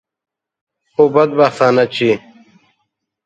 [0.91, 2.09] خو بدبختانه چې.